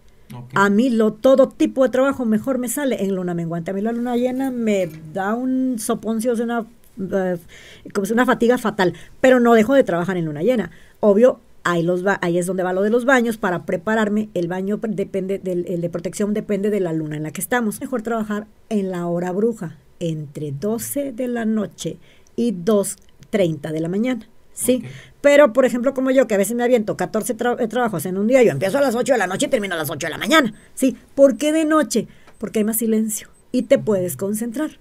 [0.55, 3.71] A mí lo, todo tipo de trabajo mejor me sale en luna menguante.
[3.71, 8.59] A mí la luna llena me da un soponcio, de una como es una fatiga
[8.59, 10.71] fatal, pero no dejo de trabajar en luna llena.
[11.01, 14.49] Obvio, ahí, los va, ahí es donde va lo de los baños, para prepararme, el
[14.49, 17.81] baño depende, del, el de protección depende de la luna en la que estamos.
[17.81, 21.99] Mejor trabajar en la hora bruja, entre 12 de la noche
[22.37, 24.29] y 2.30 de la mañana.
[24.55, 24.85] Sí,
[25.23, 28.27] pero por ejemplo como yo, que a veces me aviento 14 eh, trabajos en un
[28.27, 30.11] día, yo empiezo a las 8 de la noche y termino a las 8 de
[30.11, 30.53] la mañana.
[30.75, 32.07] Sí, ¿por qué de noche?
[32.39, 34.73] Porque hay más silencio y te puedes concentrar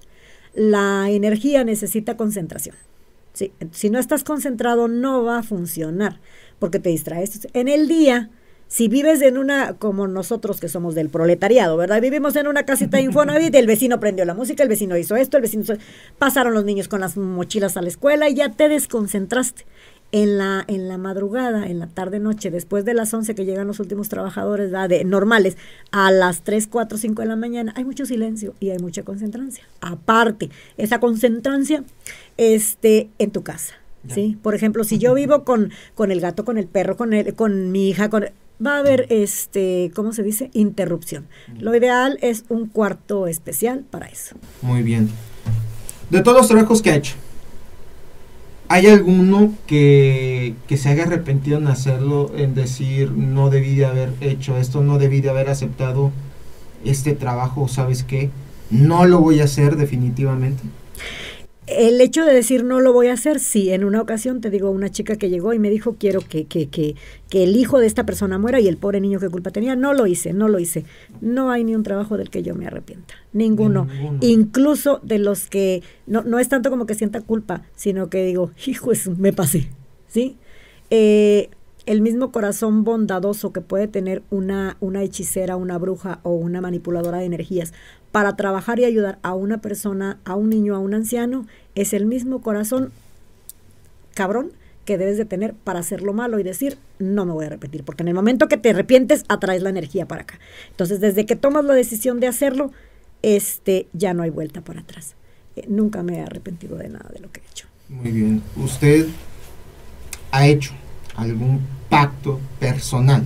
[0.54, 2.76] la energía necesita concentración.
[3.34, 3.52] ¿sí?
[3.72, 6.20] Si no estás concentrado, no va a funcionar
[6.60, 7.48] porque te distraes.
[7.54, 8.30] En el día,
[8.68, 12.02] si vives en una, como nosotros que somos del proletariado, ¿verdad?
[12.02, 15.38] Vivimos en una casita de Infonavit, el vecino prendió la música, el vecino hizo esto,
[15.38, 15.64] el vecino
[16.18, 19.66] pasaron los niños con las mochilas a la escuela y ya te desconcentraste
[20.12, 23.68] en la, en la madrugada, en la tarde noche, después de las 11 que llegan
[23.68, 25.58] los últimos trabajadores de, normales,
[25.92, 29.64] a las 3, 4, 5 de la mañana, hay mucho silencio y hay mucha concentrancia.
[29.80, 31.84] Aparte, esa concentrancia
[32.38, 33.76] este, en tu casa.
[34.08, 34.38] ¿sí?
[34.42, 37.72] Por ejemplo, si yo vivo con, con el gato, con el perro, con, el, con
[37.72, 38.26] mi hija, con,
[38.66, 40.50] va a haber, este, ¿cómo se dice?
[40.54, 41.28] Interrupción.
[41.60, 44.36] Lo ideal es un cuarto especial para eso.
[44.62, 45.10] Muy bien.
[46.10, 47.16] De todos los trabajos que ha hecho,
[48.74, 54.56] ¿Hay alguno que, se haya arrepentido en hacerlo, en decir, no debí de haber hecho
[54.56, 56.12] esto, no debí de haber aceptado
[56.86, 58.30] este trabajo, ¿sabes qué?
[58.70, 60.64] No lo voy a hacer definitivamente
[61.68, 64.72] el hecho de decir no lo voy a hacer, sí, en una ocasión te digo,
[64.72, 66.96] una chica que llegó y me dijo quiero que, que, que,
[67.30, 69.94] que, el hijo de esta persona muera y el pobre niño que culpa tenía, no
[69.94, 70.86] lo hice, no lo hice.
[71.22, 73.88] No hay ni un trabajo del que yo me arrepienta, ninguno.
[74.22, 78.52] Incluso de los que, no, no es tanto como que sienta culpa, sino que digo,
[78.66, 79.70] hijo, me pasé,
[80.08, 80.38] ¿sí?
[80.90, 81.50] Eh,
[81.86, 87.20] el mismo corazón bondadoso que puede tener una, una hechicera, una bruja o una manipuladora
[87.20, 87.74] de energías
[88.12, 92.06] para trabajar y ayudar a una persona, a un niño, a un anciano, es el
[92.06, 92.92] mismo corazón
[94.14, 94.52] cabrón
[94.86, 97.84] que debes de tener para hacer lo malo y decir, no me voy a repetir,
[97.84, 100.40] porque en el momento que te arrepientes, atraes la energía para acá.
[100.72, 102.72] Entonces, desde que tomas la decisión de hacerlo,
[103.22, 105.16] este, ya no hay vuelta para atrás.
[105.56, 107.68] Eh, nunca me he arrepentido de nada de lo que he hecho.
[107.90, 108.42] Muy bien.
[108.56, 109.08] ¿Usted
[110.32, 110.74] ha hecho
[111.16, 113.24] algún pacto personal?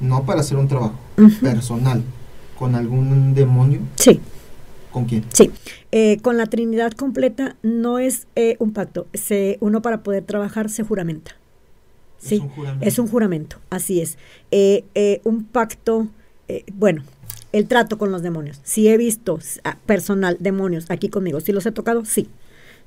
[0.00, 0.98] No para hacer un trabajo,
[1.42, 2.04] personal
[2.58, 3.80] con algún demonio?
[3.94, 4.20] Sí.
[4.90, 5.24] ¿Con quién?
[5.32, 5.50] Sí,
[5.92, 10.70] eh, con la Trinidad completa no es eh, un pacto, se, uno para poder trabajar
[10.70, 11.36] se juramenta.
[12.18, 14.18] Sí, es un juramento, es un juramento así es.
[14.50, 16.08] Eh, un pacto,
[16.74, 17.04] bueno,
[17.52, 18.60] el trato con los demonios.
[18.64, 19.38] Si he visto
[19.86, 22.28] personal, demonios aquí conmigo, si los he tocado, sí,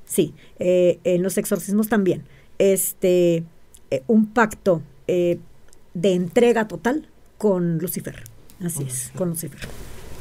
[0.04, 0.34] sí.
[0.58, 2.24] en los exorcismos también.
[2.58, 3.44] Este,
[4.06, 5.38] un pacto de
[5.94, 7.08] entrega total
[7.38, 8.31] con Lucifer.
[8.64, 9.60] Así es, con Lucifer.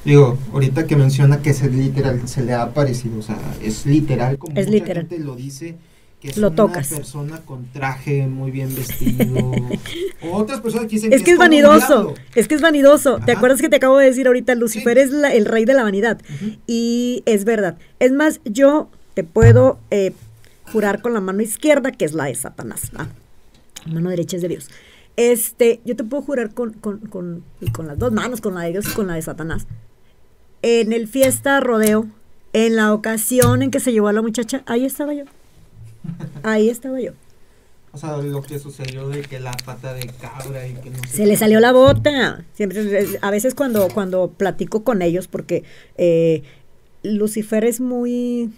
[0.04, 4.38] Digo, ahorita que menciona que es literal, se le ha aparecido, o sea, es literal
[4.40, 5.08] como es mucha literal.
[5.08, 5.76] gente lo dice,
[6.20, 6.88] que es Lo una tocas.
[6.90, 9.52] persona con traje muy bien vestido.
[10.24, 13.20] o otras personas que dicen Es que es vanidoso, es que es vanidoso.
[13.26, 14.56] ¿Te acuerdas que te acabo de decir ahorita?
[14.56, 15.04] Lucifer Sí.
[15.04, 16.20] es la- el rey de la vanidad.
[16.66, 17.78] Y es verdad.
[18.00, 20.14] Es más, yo te puedo eh,
[20.72, 22.92] jurar con la mano izquierda, que es la de Satanás.
[22.94, 23.08] La
[23.94, 24.70] mano derecha es de Dios.
[25.18, 28.62] Este, yo te puedo jurar con, con, con, y con las dos manos, con la
[28.62, 29.68] de Dios y con la de Satanás.
[30.62, 32.08] En el fiesta rodeo,
[32.54, 35.26] en la ocasión en que se llevó a la muchacha, ahí estaba yo.
[36.44, 37.12] Ahí estaba yo.
[37.94, 41.10] O sea, lo que sucedió de que la pata de cabra y que no sé
[41.10, 42.46] Se le salió la bota.
[42.54, 45.64] Siempre, a veces cuando, cuando platico con ellos, porque
[45.98, 46.44] eh,
[47.04, 48.50] Lucifer es muy,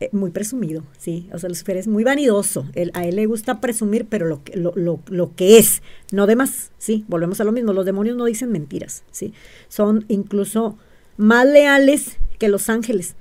[0.00, 1.28] eh, muy presumido, sí.
[1.32, 2.66] O sea, Lucifer es muy vanidoso.
[2.74, 6.26] Él- a él le gusta presumir, pero lo, que- lo, lo, lo que es, no
[6.26, 7.04] de más, sí.
[7.08, 7.72] Volvemos a lo mismo.
[7.72, 9.32] Los demonios no dicen mentiras, sí.
[9.68, 10.76] Son incluso
[11.16, 13.14] más leales que los ángeles,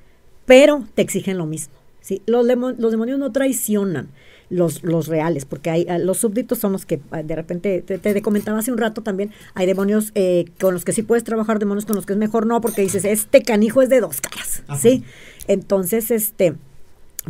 [0.46, 1.74] pero te exigen lo mismo.
[2.02, 2.22] ¿sí?
[2.26, 4.08] Los, los demonios no traicionan
[4.50, 8.22] los, los reales, porque hay, los súbditos son los que ah, de repente, te, te
[8.24, 11.86] comentaba hace un rato también, hay demonios eh, con los que sí puedes trabajar, demonios
[11.86, 14.80] con los que es mejor no, porque dices, este canijo es de dos caras, Ajá.
[14.80, 15.04] ¿sí?
[15.48, 16.56] Entonces, este,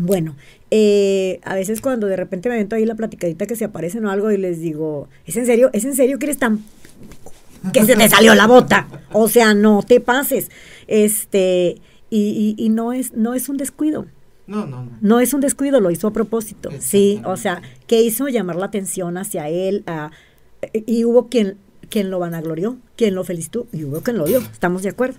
[0.01, 0.35] bueno,
[0.71, 4.11] eh, a veces cuando de repente me avento ahí la platicadita que se aparecen o
[4.11, 5.69] algo y les digo, ¿es en serio?
[5.73, 6.63] ¿Es en serio que eres tan
[7.73, 8.87] que se te salió la bota.
[9.11, 10.49] O sea, no te pases.
[10.87, 11.75] Este,
[12.09, 14.05] y, y- y no es, no es un descuido.
[14.47, 14.91] No, no, no.
[15.01, 16.69] No es un descuido, lo hizo a propósito.
[16.79, 19.83] Sí, o sea, que hizo llamar la atención hacia él.
[19.87, 20.11] a-
[20.73, 21.57] y hubo quien,
[21.89, 24.39] quien lo vanaglorió, quien lo felicitó, y hubo quien lo odió.
[24.39, 25.17] ¿Estamos de acuerdo?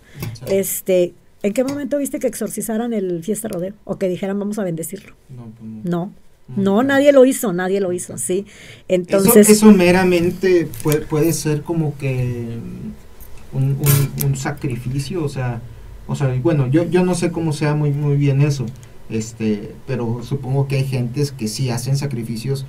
[0.49, 3.75] Este, ¿en qué momento viste que exorcizaran el fiesta rodeo?
[3.85, 5.15] O que dijeran vamos a bendecirlo.
[5.29, 5.81] No, pues no.
[5.85, 6.13] No,
[6.57, 8.45] no, nadie lo hizo, nadie lo hizo, sí.
[8.89, 12.59] Entonces, eso, eso meramente puede, puede ser como que
[13.53, 15.61] un, un- un sacrificio, o sea,
[16.09, 18.67] o sea, bueno, yo, yo no sé cómo sea muy, muy bien eso,
[19.09, 22.67] este, pero supongo que hay gentes que sí hacen sacrificios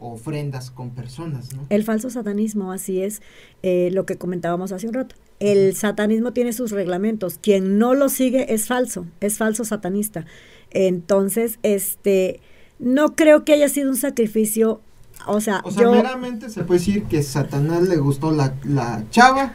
[0.00, 1.62] o ofrendas con personas, ¿no?
[1.70, 3.22] El falso satanismo, así es
[3.62, 5.14] eh, lo que comentábamos hace un rato.
[5.42, 7.38] El satanismo tiene sus reglamentos.
[7.40, 10.24] Quien no lo sigue es falso, es falso satanista.
[10.70, 12.40] Entonces, este,
[12.78, 14.80] no creo que haya sido un sacrificio.
[15.26, 19.04] O sea, O sea, yo meramente se puede decir que Satanás le gustó la, la
[19.10, 19.54] chava.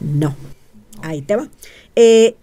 [0.00, 0.34] no.
[1.04, 1.48] Ahí te va.
[1.96, 2.36] Eh,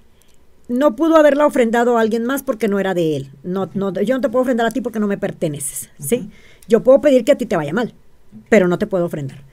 [0.68, 3.32] no pudo haberla ofrendado a alguien más porque no era de él.
[3.44, 6.30] No, no, yo no te puedo ofrendar a ti porque no me perteneces, ¿sí?
[6.68, 7.94] Yo puedo pedir que a ti te vaya mal,
[8.50, 9.44] pero no te puedo ofrendar.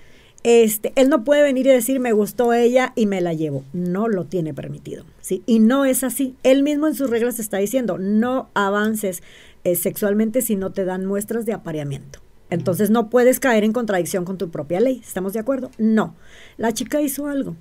[0.48, 3.64] Este, él no puede venir y decir me gustó ella y me la llevo.
[3.72, 5.42] No lo tiene permitido, ¿sí?
[5.44, 6.36] Y no es así.
[6.44, 9.24] Él mismo en sus reglas está diciendo, no avances
[9.64, 12.20] eh, sexualmente si no te dan muestras de apareamiento.
[12.48, 15.00] Entonces no puedes caer en contradicción con tu propia ley.
[15.04, 15.72] ¿Estamos de acuerdo?
[15.78, 16.14] No.
[16.58, 17.56] La chica hizo algo.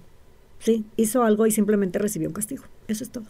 [0.60, 2.66] Sí, hizo algo y simplemente recibió un castigo.
[2.88, 3.26] Eso es todo.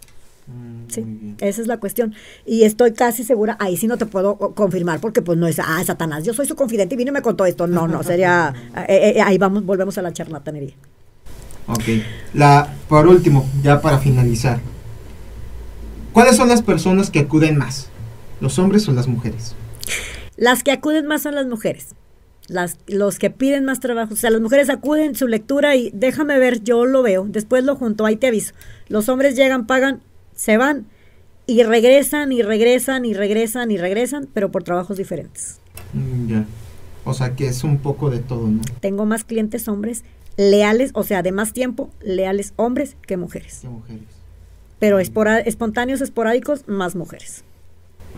[0.48, 2.14] Mm, Sí, esa es la cuestión.
[2.46, 5.84] Y estoy casi segura, ahí sí no te puedo confirmar porque pues no es, ah,
[5.84, 7.68] Satanás, yo soy su confidente y vino y me contó esto.
[7.68, 8.54] No, no, sería,
[8.88, 10.76] eh, eh, ahí vamos, volvemos a la charlatanería.
[11.68, 11.84] Ok.
[12.34, 14.60] La, por último, ya para finalizar.
[16.14, 17.90] ¿Cuáles son las personas que acuden más?
[18.40, 19.56] ¿Los hombres o las mujeres?
[20.38, 21.96] Las que acuden más son las mujeres.
[22.48, 24.14] Las, los que piden más trabajo.
[24.14, 27.26] O sea, las mujeres acuden su lectura y déjame ver, yo lo veo.
[27.28, 28.54] Después lo junto, ahí te aviso.
[28.88, 30.02] Los hombres llegan, pagan,
[30.36, 30.86] se van
[31.48, 35.60] y regresan y regresan y regresan y regresan, pero por trabajos diferentes.
[35.94, 36.46] Mm, ya.
[37.04, 38.62] O sea que es un poco de todo, ¿no?
[38.80, 40.04] Tengo más clientes hombres
[40.38, 43.62] leales, o sea, de más tiempo, leales hombres que mujeres.
[43.62, 44.04] De mujeres.
[44.80, 47.44] Pero espora- espontáneos, esporádicos, más mujeres.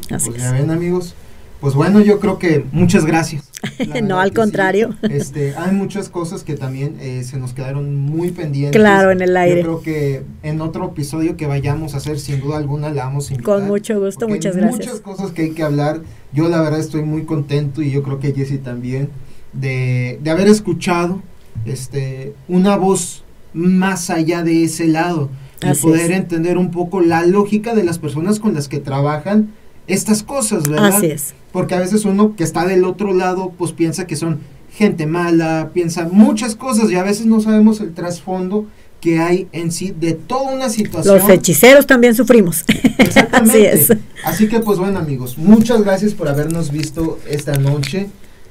[0.10, 0.44] Así Pues es.
[0.44, 1.16] ya ven, amigos.
[1.60, 3.44] Pues bueno, yo creo que muchas gracias.
[4.04, 4.96] No, al contrario.
[5.02, 5.08] sí.
[5.12, 8.80] Este, hay muchas cosas que también eh, se nos quedaron muy pendientes.
[8.80, 9.62] Claro, en el aire.
[9.64, 13.30] Yo creo que en otro episodio que vayamos a hacer, sin duda alguna, la vamos
[13.30, 13.56] a invitar.
[13.56, 14.86] Con mucho gusto, muchas hay gracias.
[14.88, 16.02] Muchas cosas que hay que hablar.
[16.34, 19.10] Yo la verdad estoy muy contento y yo creo que Jesse también
[19.54, 21.22] de, de haber escuchado
[21.66, 25.30] este una voz más allá de ese lado
[25.64, 26.18] y Así poder es.
[26.18, 29.54] entender un poco la lógica de las personas con las que trabajan
[29.88, 30.96] estas cosas, ¿verdad?
[30.96, 31.34] Así es.
[31.52, 34.40] Porque a veces uno que está del otro lado, pues piensa que son
[34.72, 38.68] gente mala, piensa muchas cosas y a veces no sabemos el trasfondo
[39.02, 41.18] que hay en sí de toda una situación.
[41.18, 42.64] Los hechiceros también sufrimos.
[42.98, 43.70] Exactamente.
[43.70, 43.98] Así es.
[44.24, 48.08] Así que pues bueno amigos, muchas gracias por habernos visto esta noche.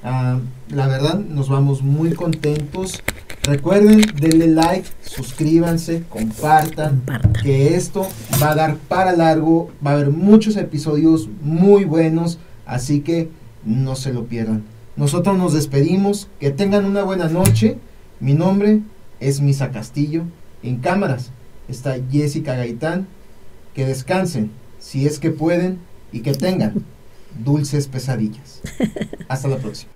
[0.08, 0.38] Ah,
[0.68, 3.02] la verdad nos vamos muy contentos.
[3.42, 7.32] Recuerden, denle like, suscríbanse, compartan, Compartan.
[7.42, 8.06] que esto
[8.40, 13.30] va a dar para largo, va a haber muchos episodios muy buenos, así que
[13.64, 14.62] no se lo pierdan.
[14.94, 17.76] Nosotros nos despedimos, que tengan una buena noche.
[18.20, 18.82] Mi nombre
[19.18, 20.22] es Misa Castillo,
[20.62, 21.32] en cámaras,
[21.68, 23.08] está Jessica Gaitán.
[23.74, 25.80] Que descansen, si es que pueden,
[26.12, 26.84] y que tengan
[27.44, 28.62] dulces pesadillas.
[29.28, 29.95] Hasta la próxima.